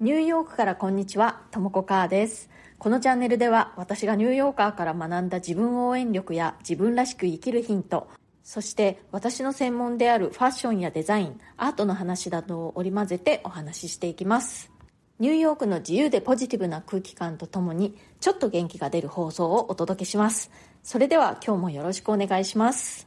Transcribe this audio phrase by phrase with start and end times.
[0.00, 2.48] ニューヨークからこんにちは、ともこかーです。
[2.78, 8.08] このチャンネルでは私がニューヨーカーから学んだ自分応援力や自分らしく生きるヒント、
[8.42, 14.72] そして私の専門であるファッションやデザイン、アートの話などを織り交ぜてお話ししていきます。
[15.18, 20.50] ニューヨークの自由でポジティブな空気感とともにちょっと元気が出る放送をお届けします。
[20.82, 23.06] それでは今日もよろしくお願いします。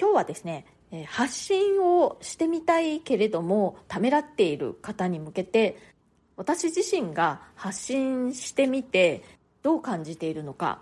[0.00, 5.78] 今日はですね、え発信をしてみたいけれどもためらっている方に向けて
[6.36, 9.22] 私自身が発信してみて
[9.62, 10.80] どう感じているのか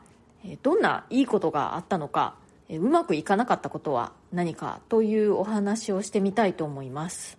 [0.62, 2.36] どんないいことがあったのか
[2.70, 7.38] うまくいかなかったことは何かというお話をしてみたいと思います。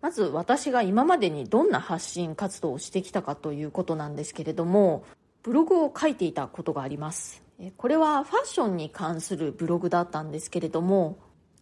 [0.00, 5.04] まず私が今までにどんな発信活動をしてきたかということなんですけれども
[5.42, 7.42] ブログを書いていたことがあります。
[7.76, 11.18] これはファッションに関するブログだったんですけれども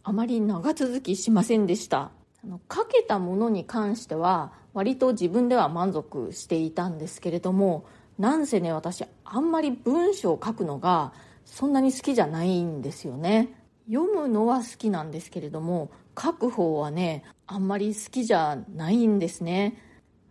[0.08, 2.12] あまり長続きしませんでした。
[2.44, 11.12] あの書けたものに関しては割と自分では満足していたんですけれどもなんせね私あんまり文章を書くのが
[11.44, 13.48] そんなに好きじゃないんですよね。
[13.90, 19.76] 読むのは好きなんですけれども書く方はねあんまり好きじゃないんですね。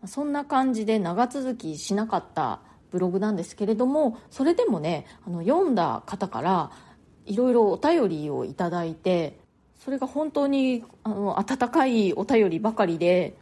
[0.06, 6.72] そんな感じで長続きしなかったブログなんですけれどもそれでもねあの読んだ方から
[7.26, 9.44] いろいろお便りをいただいて
[9.80, 13.38] それが本当にあの温かいお便りばかりで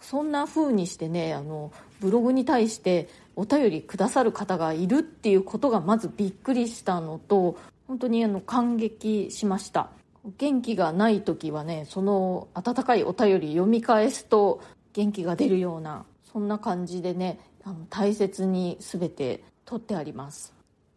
[0.00, 7.56] そんな風にしてねあのブログに対してお便りくださる方がいるっていうことがまずびっくりしたのと
[7.88, 9.90] 本当にあの感激しました。
[10.38, 14.62] 元気がない時はねその温かいお便り読み返すと
[14.94, 20.54] 元気が出るようなそんな感じでねあの大切に全て取ってあります。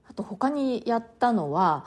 [0.09, 1.85] あと他にやったのは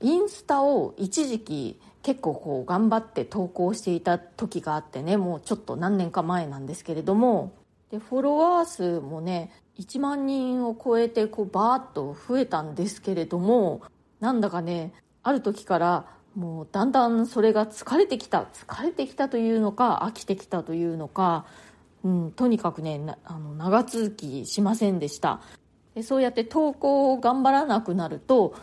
[0.00, 7.52] インスタを一時期結構こう頑張って投稿していた時があってねもうちょっと何年か前なんですけれども。
[7.90, 13.82] でフォロワー数もね1万人を超えてこうバーッと増えたんですけれども
[14.18, 21.44] なんだかねある時からもうだんだんそれが疲れてきた疲れてきたというのか飽きてきたというのか、
[22.02, 25.42] うん、とにかくねあの長続きしませんでした。
[25.94, 28.54] でそうやって投稿を頑張らなくなると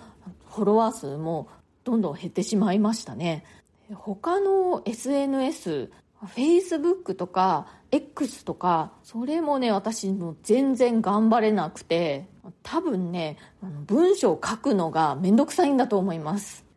[0.50, 1.48] フォロワー数も
[1.84, 3.46] どんどん減ってしまいましたね。
[3.94, 5.92] 他の SNS
[6.26, 12.28] Facebook とか X とかそれもね私も全然頑張れなくて
[12.62, 13.38] 多分ね
[13.88, 16.69] 文章を書くのがめんどくさいんだと思います。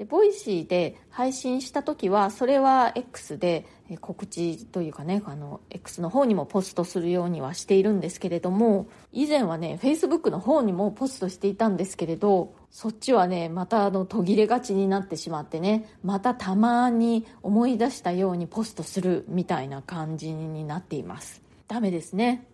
[0.00, 3.66] で Voicy で配信した時はそれは X で
[4.00, 21.42] 告知というかねあの X の方にもポストするようにはしているんですけれども以前はね Facebook の方にもポストしていたんですけれどそっちはねまたあの途切れがちになってしまってねまたたまに思い出したようにポストするみたいな感じになっています。
[21.68, 22.46] ダメですね、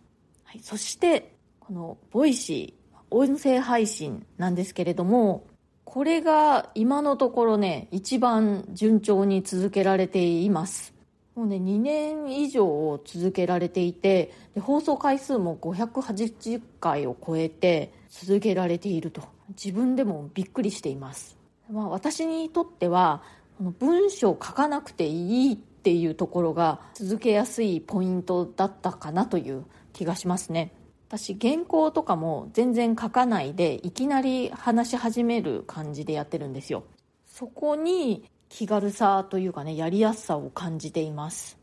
[0.42, 5.46] はい、そしてこの Voicy 音声配信なんですけれども
[5.86, 10.92] これが今のところね一番順調に続けられています。
[11.34, 19.22] もうね2年以上続けられていてで放送回数も580回を超えて続けられていると。
[19.50, 21.36] 自分でもびっくりしています、
[21.70, 23.22] まあ、私にとっては
[23.78, 30.72] 文章を書かなくていいっていうところが続けやすいポイントだったかなという気がしますね。
[31.08, 36.84] 私原稿とかも全然書かないでいきなり話し始める感じでやってるんですよ。
[37.26, 41.58] そこに気軽さというかねやりやすさを感じています。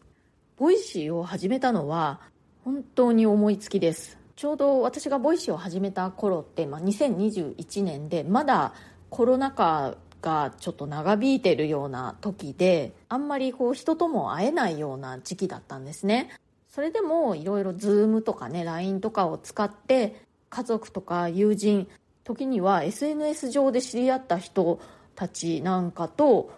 [0.57, 2.21] Voicy を始めたのは
[2.63, 4.17] 本当に思いつきです。
[4.35, 8.73] ちょうど私が Voicy を始めた頃って、まあ、2021年でまだ
[9.09, 16.29] コロナ禍がちょっと長引いてるような時であんまりこう人とも会えないような時期だったんですね。
[16.73, 20.15] それでもいろいろ Zoom とかね LINE とかを使って
[20.49, 21.87] 家族とか友人
[22.23, 24.79] 時には SNS 上で知り合った人
[25.13, 26.51] たちなんかと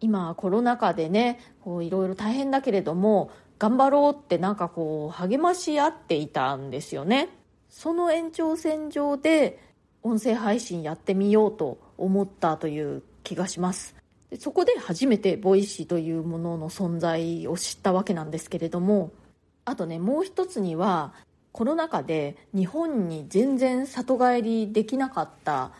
[0.00, 1.40] 今コロナ禍でね
[1.80, 7.30] いろいろ大変だけれども頑張ろうってなんかこう励まし合っていたんですよね。
[7.70, 9.58] その延長線上で
[10.02, 13.96] 音声配信やってみようと思ったという気がします。
[14.28, 19.12] でそこで初めて Voicy というものの存在を知ったわけなんですけれども
[19.64, 21.12] あとねもう一つには
[21.52, 25.72] コロナ禍で日本に全然里帰りできなかった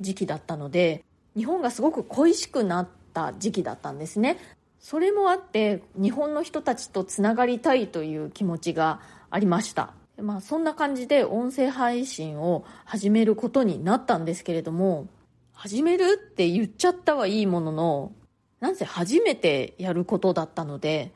[0.00, 1.04] 時期だったので
[1.36, 4.38] 日本がすごく恋しくなった時期だったんですね。
[4.80, 9.00] それもあって日本の人たちとつながりたいという気持ちが
[9.30, 9.92] ありました。
[10.20, 15.06] まあそんな感じで音声配信を始めることになったんですけれども
[15.52, 18.12] 始めるって言っちゃったはいいものの
[18.60, 21.12] なんせ初めてやることだったので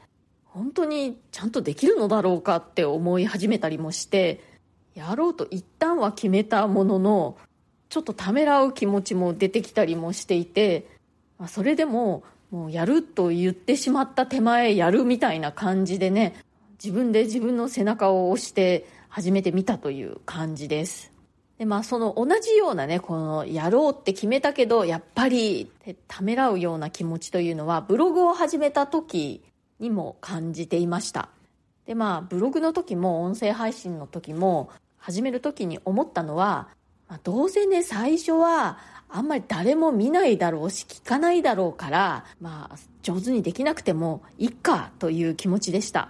[0.55, 4.41] 本当にちゃんとできるのだろうかって思い始めたりもして
[4.95, 7.37] やろうと一旦は決めたものの
[7.89, 10.87] ちょっとためらう気持ちも出てきたりもしていて、
[11.41, 12.23] ま、それでも
[12.53, 16.37] もうやると言ってしまった手前やるみたいな感じでね
[16.83, 21.11] 自分で自分の背中を押して始めてみたという感じです。
[21.59, 25.69] でまあその同じようなねこのやろうって決めたけどやっぱり
[26.07, 29.43] ためらうような気持ちというのはブログを始めた時
[29.85, 31.29] にも感じていました。
[31.87, 36.69] でまあブログの時も音声配信の時も始める時に思ったのは、
[37.09, 38.79] まあ、どうせね最初は
[39.11, 46.09] あんまり誰も見ないだろうし聞かないだろうからまあ上手にできなくてもいっかという気持ちでした。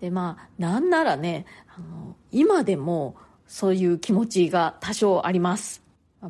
[0.00, 1.44] でまあなんならね
[1.76, 3.16] あの今でも
[3.48, 5.82] そういう気持ちが多少あります。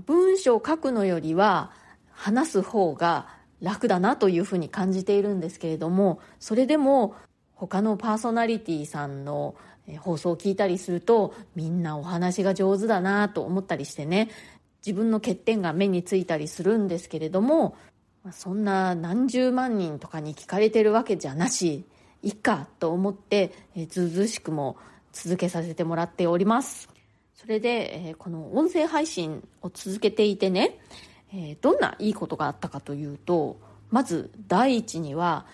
[0.07, 1.73] 文章を書くのよりは
[2.11, 7.15] 話す方が楽だなというふうに感じているんですけれどもそれでも
[7.55, 9.55] 他のパーソナリティさんの
[9.99, 14.31] 放送を聞いたりするとみんなお話が上手だなと思ったりしてね
[14.85, 17.77] 自分の欠点が目についたりするんですけれども
[18.33, 21.85] そんな何十万人とかに聞かれてるわけじゃなし
[22.23, 23.53] いっかと思って
[23.89, 24.77] ずうずしくも
[25.13, 26.89] 続けさせてもらっております。
[27.35, 30.79] それでこの音声配信を続けていてね
[31.33, 33.59] えー、どんないいことがあったかというと
[33.91, 35.47] まず第一には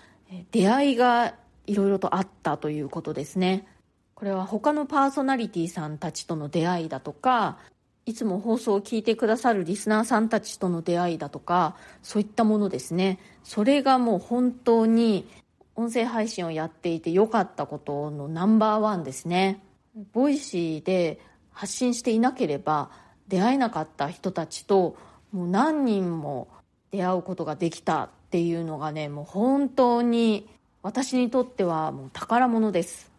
[0.51, 1.33] 出会いが
[1.65, 3.67] いろいろとあったということですね。
[4.15, 7.59] これは他のパーソナリティさんたちとの出会いだとか
[8.07, 13.19] いつも放送を聞いてくださるリスナーさんたちとの出会いだとかそういったものですね。
[13.43, 15.27] それがもう本当に
[15.75, 19.61] 音声配信をやっていて良かったことのナンバーワンですね。
[20.13, 21.19] Voicy で
[21.51, 22.89] 発信していなければ
[23.27, 24.95] 出会えなかった人たちと
[25.31, 26.47] もう何人も
[26.91, 30.49] 出会うことができたっていうのがねもう本当に
[30.81, 33.11] 私にとってはもう宝物です。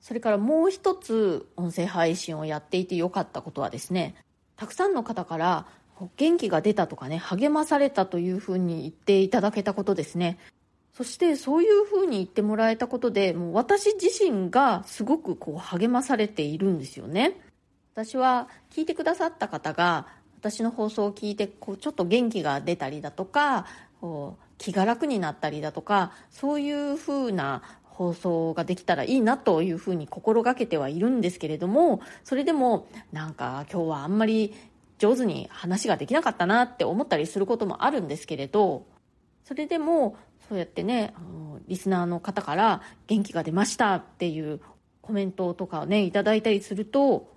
[0.00, 4.16] それからもう一つ音声配信をやっていてよかったことはですね
[4.56, 5.66] たくさんの方から
[6.16, 10.38] 元気が出たとかね励まされたというふうに言っていただけたことですね。
[10.94, 17.40] そしてそういうふうに言ってもらえたことでもう私自身がすごくこう励まされているんですよね。
[17.94, 20.06] 私は聞いてくださった方が
[20.42, 23.64] 私の放送を聞いてこうちょっと元気が出たりだとか
[24.00, 34.52] こう気が楽になったりだとかそういうふうな放送ができたらいいなというふうに心がけてはいるんですけれどもそれでもなんか今日はあんまり
[34.98, 38.84] 上手に話ができなかったなって思ったりすることもあるんですけれど
[39.44, 40.16] それでも
[40.48, 44.60] そうやってねあのリスナーの方から元気が出ましたっていう
[45.02, 47.31] コメントとかをねいただいたりすると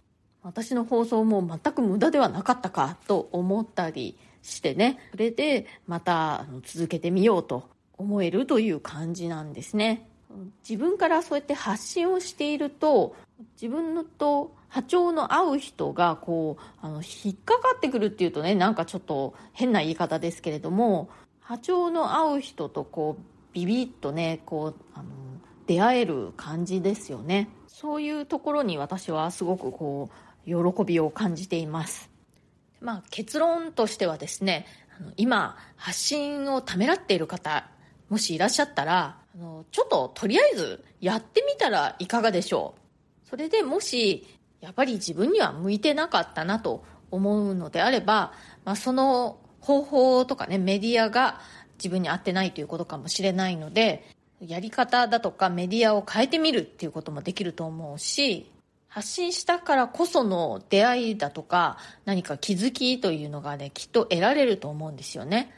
[0.45, 4.99] 私の放送も全く無駄ではなかったかと思ったりしてね。
[5.09, 10.07] それでまた続けてみようと思えるという感じなんですね。
[10.67, 13.15] 自分からそうやって発信をしていると
[13.59, 21.09] 自分のと波長の合う人がこうあの引っかかってくるっていうとねなんかちょっと変な言い方ですけれども
[21.39, 25.05] 波長の合う人とこうビビッとねこうあの
[25.65, 27.49] 出会える感じですよね。
[27.67, 30.55] そういうところに私はすごくこう喜
[30.85, 32.09] びを感じています。
[32.81, 34.65] まあ、結論としてはですね、
[35.17, 37.67] 今、発信をためらっている方、
[38.09, 42.75] もしいらっしゃったら、あのちょっととりあえずやってみたらいかがでしょ
[43.25, 43.29] う。
[43.29, 44.27] それでもし、
[44.61, 48.33] やっぱり自分には向いてなかったなと思うのであれば、
[48.63, 51.39] まあ、その方法とかね、メディアが
[51.77, 54.07] 自分に合ってないということかもしれないので、
[54.39, 58.51] やり方だとかメディアを変えてみるっていうこともできると思うし、
[58.95, 65.51] 発信したからこその出会いだとか何か気づきというのがねきっと得られると思うんですよね。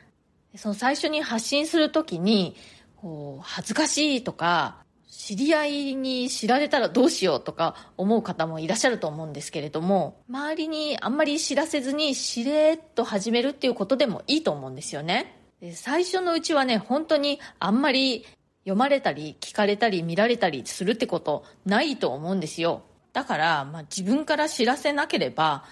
[0.55, 2.55] その最初に発信する時に
[2.95, 4.77] こう恥ずかしいとか
[5.07, 15.39] 知り合いに知られたらどうしようとか思う方もいらっしゃると思うんですけれども周りにあんまり知らせずにしれっと始めるっていうことでもいいと思うんですよね。
[15.61, 18.25] で最初のうちはね本当にあんまり
[18.61, 22.81] 読まれたり聞かれたり見られたりするってことないと思うんですよ。
[23.17, 25.63] だから、まあ、自分から知らせなければ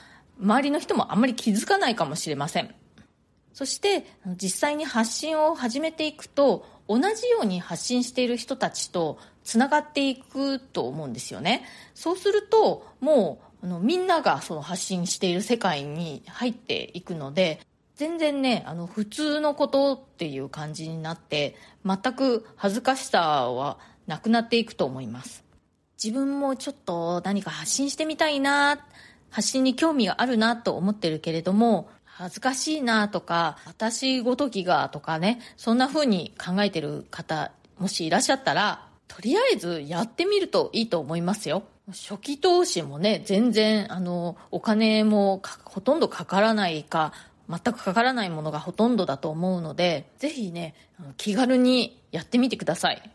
[0.41, 2.73] 周りの人もあんまり気づかないかもしれません。
[3.53, 4.03] そして
[4.35, 11.65] 実際に発信を始めていくと同じように発信している人たちとつながっていくと思うんですよね。
[11.93, 17.59] そうするともうあのみんながその発信している世界に入っていくので
[17.95, 25.44] 全然ねあの普通のことっていう感じになって全く恥ずかしさはなくなっていくと思います。
[26.05, 28.77] 自分もちょっと何か発信してみたいな、
[29.31, 41.63] 発信に興味があるなと思ってるけれども、恥ずかしいなとか、私ごときがとかね、そんな風に考えてる方、もしいらっしゃったら、とりあえずやってみるといいと思いますよ。
[41.87, 47.13] 初期投資もね、全然、あの、お金もほとんどかからないか、
[47.49, 50.75] 全くかからないものがほとんどだと思うので、ぜひね、
[51.17, 53.11] 気軽にやってみてください。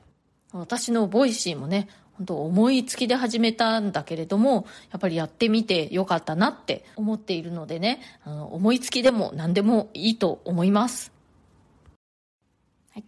[0.52, 1.88] 私の Voicy もね、
[2.20, 11.12] 本当思いつきで始めたんだけれども、やっぱりやってみてよかったなって思っているのでね、あの思いつきでも何でもいいと思います。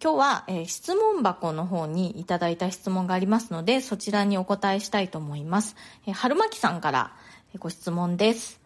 [0.03, 5.77] 今日は、えー、質問箱の方にいただいた質問がありますので、そちらにお答えしたいと思います。
[6.07, 7.13] えー、春巻さんから
[7.59, 8.62] ご質問です。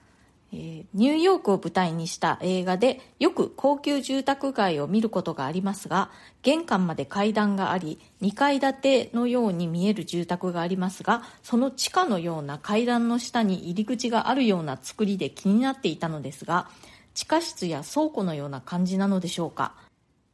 [0.52, 6.10] えー、ニューヨークを舞台にした映画でよく高級住宅街を見ることがありますが、
[6.42, 16.68] 玄関まで階段があり、2階建てのように見える住宅がありますが、その地下のような階段の下に入り口があるような作りで気になっていたのですが、
[17.14, 19.74] 地下室や倉庫のような感じなのでしょうか？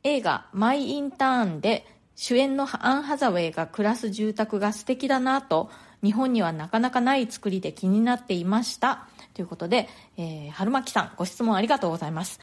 [0.05, 5.71] 映画マイ・インターンで主演のアン・ハザウェイが暮らす住宅が素敵だなと
[6.03, 12.41] 日本にはなかなかない作りで気になっていましたということで、えー、春巻さんご質問ありがとうございます。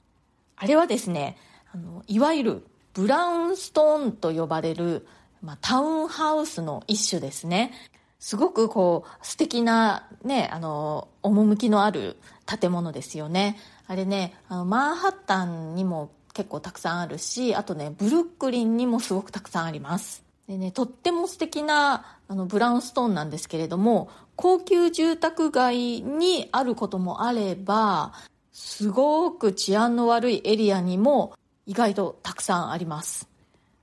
[0.55, 1.37] あれはですね
[1.73, 5.07] あのいわゆるブラウンストーンと呼ばれる、
[5.41, 7.71] まあ、タウンハウスの一種ですね。
[8.19, 13.57] すごくこう素敵なねあの趣のある建物ですよね。
[13.87, 20.23] あれねあのマンハッタンにも結構たくさんあるしあとねブルックリンにもすごくたくさんあります。
[20.47, 24.09] でねとっても素敵なあのブラウンストーンなんですけれども
[24.41, 28.13] 高級住宅街にあることもあれば
[28.53, 31.33] すごく治安の悪いエリアにも
[31.65, 33.27] 意外とたくさんあります。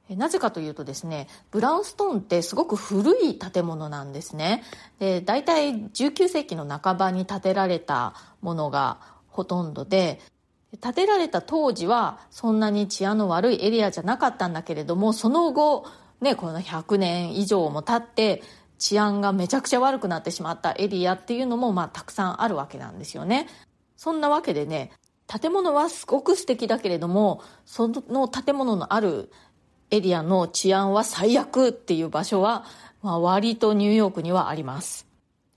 [0.09, 4.63] なぜかというとですねブラウンストーンってすごく古い建物なんですね。
[4.99, 8.97] で大体19世紀の半ばに建てられたものが
[9.29, 10.23] ほとんどで
[10.81, 15.85] 建てられた当時はそんなに治安の悪いエリアじゃなかったんだけれどもその後
[16.23, 18.43] ねこの100年以上も経って
[18.79, 23.49] 治安がめちゃくちゃ悪くなってしまったエリアっていうのもまあたくさんあるわけなんですよね。
[23.97, 24.93] そんなわけでね
[25.27, 29.31] 建物はすごく素敵だけれどもその建物のある
[29.91, 32.65] エリアの治安は最悪っていう場所は、
[33.03, 35.07] まあ、割とニューヨークにはあります。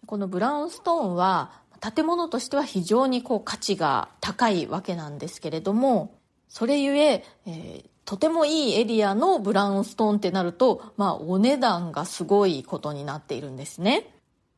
[0.05, 6.15] このブラウンストーンは建物としては非常にこう価値が高いわけなんですけれども
[6.47, 14.09] それゆええー、とてもいいエリアのブラウンストーンってなると、まあ、お値段がすごいことになっているんですね。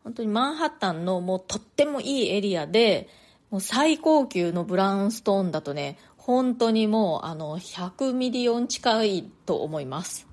[0.05, 3.09] 本当にマンハッタンのもうとってもいいエリアで
[3.49, 10.29] もう最高級のブラウンストーンだとね本当にもうあの100ミリオン近いと思います。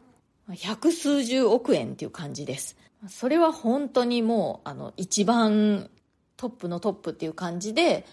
[0.50, 2.76] 百数十億円っていう感じです。
[3.08, 5.90] それは本当にもうあの一番
[6.36, 8.06] トップのトップっていう感じで、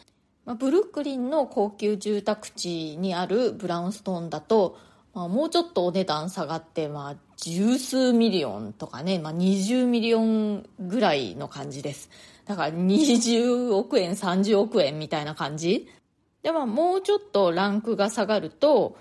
[0.45, 4.79] まあ、ブルックリンの高級住宅地にあるブラウンストーンだと、
[5.15, 12.09] まあ、もうちょっとお値段下がって、まあ、十数ミリオンとかね、まあ、20ミリオンぐらいの感じです。
[12.45, 15.89] だから20億円、30億円みたいな感じ
[16.43, 18.97] で、まあ、もうちょっとランクが下がると、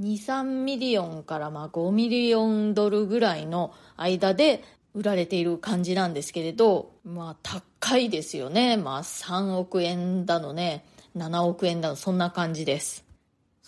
[0.00, 8.76] 2、3ミリオンからまあ5ミリオンドルぐらいの間で売られている感じなんですけれど、まあ高いですよね。
[8.76, 13.07] まあ3億円だのね、7億円だの、そんな感じです。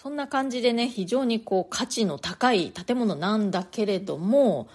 [0.03, 4.67] そんな感じでね、非常にこう価値の高い建物なんだけれども、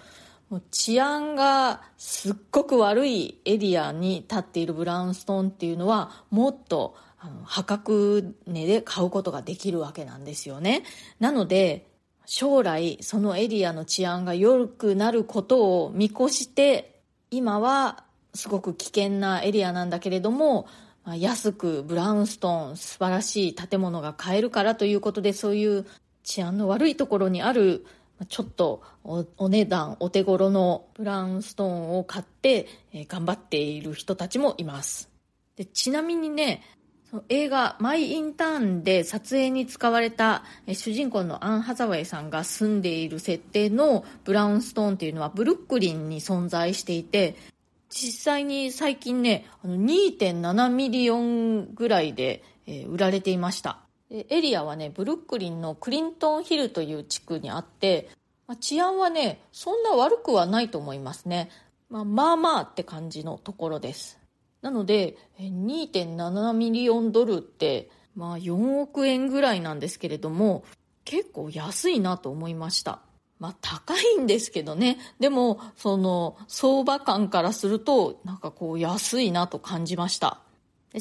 [0.50, 10.84] もう治安がすっごく悪いエリアに立っているブラウンストーンっていうのはもっとあの破格値で買うことができるわけなんですよね。
[11.18, 11.88] なので
[12.24, 17.00] 将来そのエリアの治安が良くなることを見越して
[17.32, 20.68] 今はすごく危険なエリアなんだけれども
[21.14, 25.86] 安くブラウンストーン素晴らしい建物が買えるからということでそういう
[26.24, 27.86] 治安の悪いところにある
[28.28, 32.66] ちょっとお値段お手頃のブラウンストーンを買って
[33.08, 35.10] 頑張っている人たちもいます。
[35.56, 36.62] でちなみにね
[37.28, 47.36] 映画「マイ・インターン」で撮影に使われた主人公のアン・ハザウェイさんが住んでいる設定のブラウンストーンっていうのはブルックリンに存在していて
[47.98, 52.44] 実際に最近ね2.7ミリオンぐらいで
[52.88, 53.78] 売られていました。
[54.10, 58.10] エリアはねブルックリンのクリントンヒルという地区にあって
[58.60, 61.50] 治安はねそんな悪くはないと思いますね、
[61.88, 64.18] まあ、まあまあって感じのところです。
[64.60, 70.64] なので2.7ミリオンドルってまあ4億円ぐらいなんですけれども
[71.06, 73.00] 結構安いなと思いました。
[73.38, 74.98] まあ高いんですけどね。
[75.20, 80.40] でもその相場感からするとなんかこう安いなと感じました。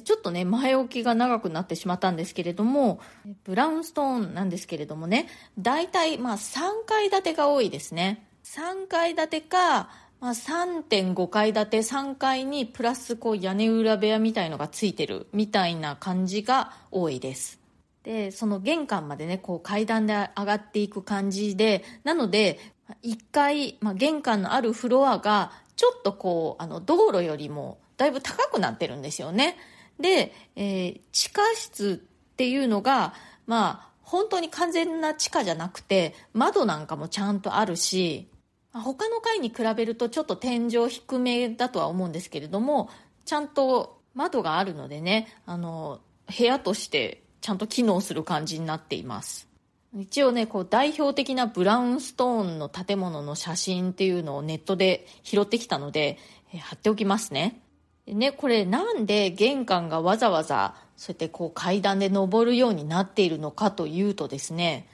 [0.03, 2.99] ちょっとね前置きが長くなってしまったんですけれども
[3.45, 5.27] ブラウンストーンなんですけれどもね。
[5.57, 8.27] 大体まあ3階建てが多いですね。
[8.43, 9.89] 3階建てか、
[10.19, 17.64] まあ、3.5階建て3階にプラスこう屋根裏部屋みたいのがついてるみたいな感じが多いです。
[18.05, 22.59] でその玄関までねこう階段で上がっていく感じでなので
[23.03, 29.57] 1階、まあ、玄関のあるフロアがちょっとこうあの道路よりもだいぶ高くなってるんですよね。
[29.99, 33.13] で、えー、地下室っていうのが
[33.47, 38.29] まあ本当に完全な地下じゃなくて窓なんかもちゃんとあるし
[38.71, 42.89] 他の階に比べるとちょっと天井低めだとは思うんですけれども
[43.23, 46.01] ちゃんと窓があるのでねあの
[46.37, 49.47] 部屋としてちゃんと機能する感じになっています。
[49.95, 56.17] 一応ねこう代表的なブラウンストーンの建物の写真っていうのをネットで拾ってきたので、
[56.51, 57.61] え貼っておきますね。
[58.07, 64.87] ねこれなんで玄関がわざわざそうやってこう階段で登るようになっているのかというとですね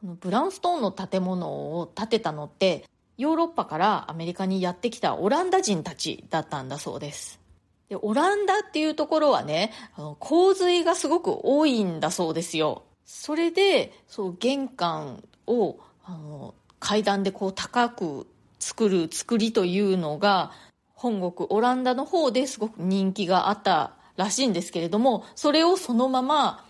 [0.00, 1.48] このブラウンストーンの建物
[1.80, 2.84] を建てたのって
[3.18, 7.39] ヨーロッパからアメリカにやってきたオランダ人たちだったんだそうです。
[7.90, 12.84] でオランダっていうところはねあの洪水がすごく多いんだそうですよ。
[13.04, 18.28] それでそう玄関をあの階段でこう高く
[18.60, 20.52] 作る作りというのが
[20.94, 26.64] 本国オランダの方ですごく人気があったらしいんですけれどもそれをそのまま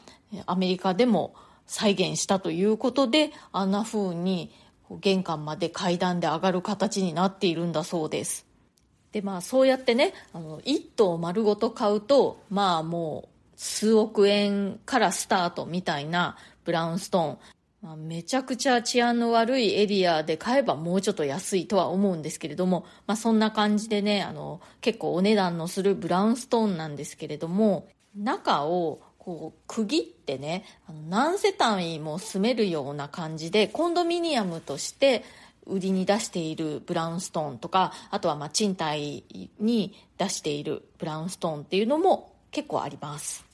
[0.46, 1.34] アメリカでも
[1.66, 4.54] 再現したということであんな風に
[5.00, 8.49] 玄関まで階段で上がる形になっているんだそうです。
[9.12, 17.38] でまあそうやってねあの1棟丸ごと買うとまあもう数億円からスタートみたいなブラウンストーン、
[17.82, 30.64] まあ、めちゃくちゃ治安の悪いエリアで買えばもうちょっと安いとは思うんですけれども、まあ、そんな感じでねあの結構お値段のするブラウンストーンなんですけれども中をこう区切ってね
[31.10, 35.22] 何世帯も住めるような感じでコンドミニアムとして
[35.66, 39.24] 売りに出しているブラウンストーンとかあとはまあ賃貸
[39.58, 43.44] に出しているブラウンストーンっていうのも結構あります、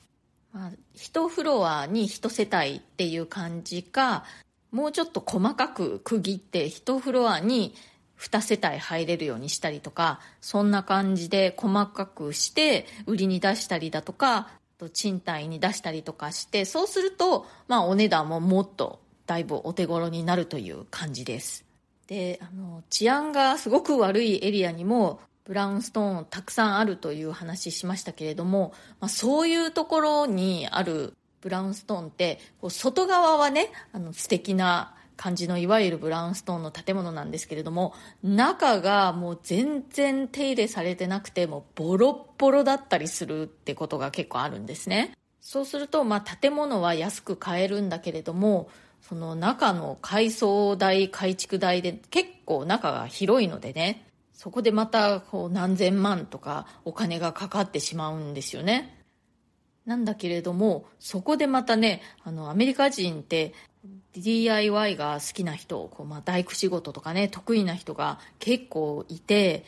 [0.53, 4.25] まあ、1フロアに1世帯っていう感じか
[4.71, 7.75] もうちょっと細かく区切って1フロアに
[8.19, 21.66] 2世帯入れるようにしたりとかそんな感じで細かくして売りに出したりだとかと賃貸に出したりとかしてそうすると、まあ、お値段ももっとだいぶお手頃になるという感じです。
[22.07, 45.13] であの治安がすごく悪いエリアにもブラウンストーンたくさんあるという話しましたけれども、まあ、そういうところにあるブラウンストーンってこう外側はねあの素敵な感じのいわゆるブラウンストーンの建物なんですけれども中がもう全然手入れされてなくてもうボロッボロだったりするってことが結構あるんですね。
[45.41, 48.69] そうすると、まあ、建物は安く買えるんだけれども
[49.09, 59.01] その中の改装代改築代で結構中が広いのでねそこでまたこう何千万とかお金がかかってしまうんですよね。
[59.87, 63.55] なんだけれどもそこでまたねあのアメリカ人って
[64.15, 69.65] DIY が好きな人こう、まあ、大工仕事とかね得意な人が結構いて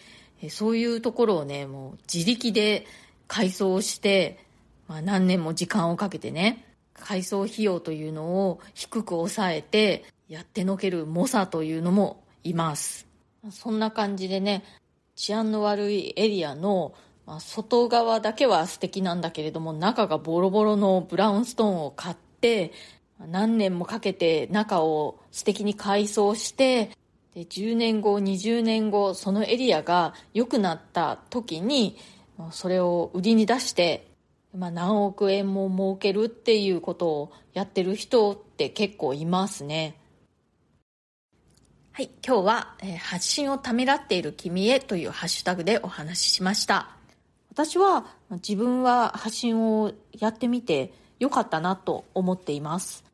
[0.50, 2.86] そういうところをねもう自力で
[3.28, 4.44] 改装して、
[4.88, 6.67] まあ、何年も時間をかけてね
[6.98, 13.06] 改装費用というのを低く抑えてやってのける猛者というのもいます。
[13.50, 14.64] そんな感じでね
[15.14, 16.94] 治安の悪いエリアの
[17.40, 22.72] 外側だけは素敵なんだけれども中がボロボロのブラウンストーンを買って
[23.26, 26.90] 何年もかけて中を素敵に改装して
[27.34, 31.96] で10年後20年後そのエリアが良くなった時に
[32.52, 34.07] それを売りに出して、
[34.56, 39.96] まあ、何億円も儲けるっていうことをやってる人って結構いますね。
[41.92, 46.90] はい今日は、え発信をためらっている君へ」というハッシュタグでお話ししました。
[47.50, 53.04] 私は自分は発信をやってみてよかったなと思っています。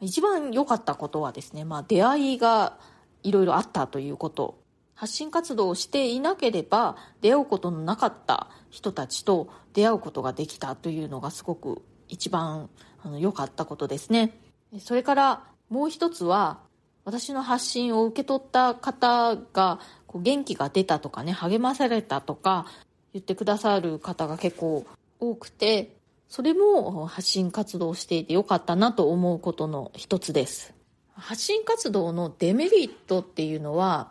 [0.00, 2.76] 一番良かったことはですね、まあ、出会いが
[3.22, 4.58] いろいろあったということ。
[4.94, 12.70] 発信活動をしていなければ出会うことのなかった人たちと出会うことができたというのがすごく一番
[13.18, 14.38] 良かったことですね。
[14.78, 16.60] それからもう一つは
[17.04, 22.66] 私の発信を受け取った方がこう元気が出たとかね励まされたとか
[23.12, 24.86] 言ってくださる方が結構
[25.20, 25.96] 多くて
[26.28, 30.74] それも発信活動をしていてよかったなと思うことの一つです。
[31.14, 34.10] 発信活動のデメリットっていうのは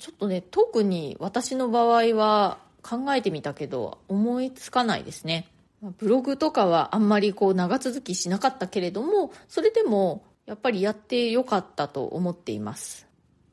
[0.00, 5.46] ちょっとね特に私の場合は考えてみたけど思いつかないですね
[5.98, 13.06] ブログとかはあんまりこう長続きしなかったけれどもそれでもやっぱりやってよかったと思っています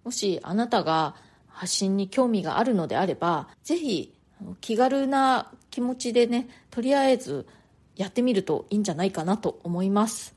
[0.03, 1.15] もしあなたが
[1.57, 4.13] 発信に興味があるのであれば、ぜひ
[4.62, 7.47] 気軽な気持ちでね、とりあえず
[7.95, 10.36] やってみるといいんじゃないかなと思います。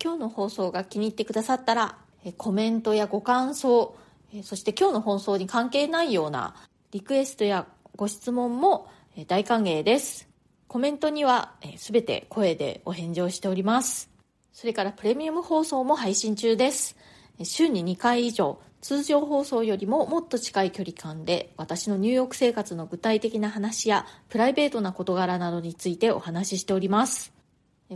[0.00, 1.98] 今日の放送が気に入ってくださったら、
[2.36, 3.96] コメントやご感想、
[4.42, 6.54] そして今日の放送に関係ないような
[6.90, 7.66] リクエストや
[7.96, 8.88] ご質問も
[9.26, 10.28] 大歓迎です。
[10.68, 14.10] コメントにはすべて声でお返事をしております。
[14.52, 16.96] それからプレミアム放送も配信中です。
[17.42, 27.41] 週に2回以上通常放送よりももっと近い距離感で私のニューヨーク生活の具体的な話やプライベートな事柄などについてお話ししております。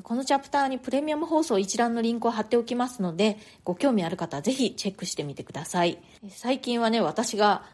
[0.03, 5.99] このチャプターにプレミアム放送一覧のリンクを貼っておきますので、ご興味ある方はぜひチェックしてみてください。
[6.31, 7.65] 最近はね、私が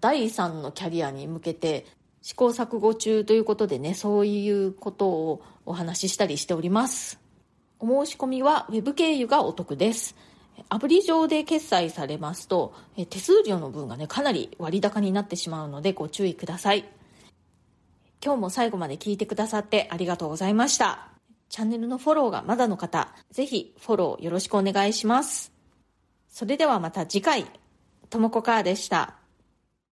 [0.00, 1.86] 第3のキャリアに向けて
[2.22, 7.20] 試行錯誤中ということでね、そういうことをお話ししたりしております。
[7.78, 10.16] お申し込みは Web 経由がお得です。
[10.68, 12.74] アプリ上で決済されますと、
[13.08, 16.84] 手数料の分がね、かなり割高になってしまうのでご注意ください。
[18.22, 21.19] 今日も最後まで聞いてくださってありがとうございました。
[21.50, 25.52] チャンネルのフォローがまだの方、ぜひフォローよろしくお願いします。
[26.28, 27.44] それではまた次回、
[28.08, 29.19] ともこかーでした。